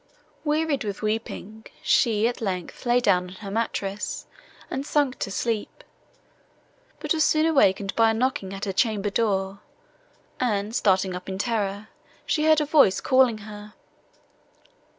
Wearied 0.43 0.83
with 0.83 1.03
weeping, 1.03 1.65
she, 1.83 2.27
at 2.27 2.41
length, 2.41 2.87
lay 2.87 2.99
down 2.99 3.27
on 3.29 3.35
her 3.35 3.51
mattress, 3.51 4.25
and 4.67 4.83
sunk 4.83 5.19
to 5.19 5.29
sleep, 5.29 5.83
but 6.99 7.13
was 7.13 7.23
soon 7.23 7.45
awakened 7.45 7.95
by 7.95 8.09
a 8.09 8.13
knocking 8.15 8.51
at 8.51 8.65
her 8.65 8.73
chamber 8.73 9.11
door, 9.11 9.59
and, 10.39 10.75
starting 10.75 11.15
up 11.15 11.29
in 11.29 11.37
terror, 11.37 11.89
she 12.25 12.45
heard 12.45 12.59
a 12.61 12.65
voice 12.65 12.99
calling 12.99 13.37
her. 13.45 13.75